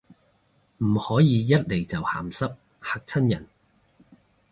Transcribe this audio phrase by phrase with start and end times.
[0.79, 3.47] 唔可以一嚟就鹹濕，嚇親人